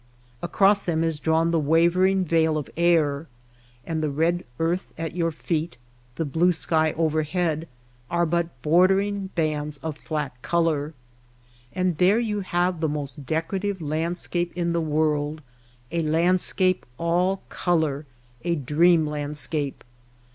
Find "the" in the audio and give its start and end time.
1.51-1.59, 4.01-4.09, 6.15-6.25, 12.79-12.89, 14.73-14.81